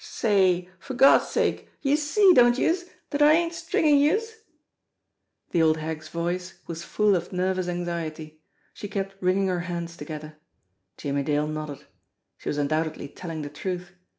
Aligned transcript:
Say, 0.03 0.67
for 0.79 0.95
God's 0.95 1.27
sake, 1.27 1.69
youse 1.83 2.01
see, 2.01 2.33
don't 2.33 2.57
youse, 2.57 2.85
dat 3.11 3.21
I 3.21 3.33
ain't 3.33 3.53
stringin' 3.53 3.99
youse?" 3.99 4.33
The 5.51 5.61
old 5.61 5.77
hag's 5.77 6.07
voice 6.07 6.55
was 6.65 6.81
full 6.83 7.15
of 7.15 7.31
nervous 7.31 7.67
anxiety. 7.67 8.41
She 8.73 8.87
kept 8.87 9.15
wringing 9.21 9.45
her 9.45 9.59
hands 9.59 9.95
together. 9.95 10.37
Jimmie 10.97 11.21
Dale 11.21 11.45
nodded. 11.47 11.85
She 12.39 12.49
was 12.49 12.57
undoubtedly 12.57 13.09
telling 13.09 13.43
the 13.43 13.49
truth. 13.49 13.91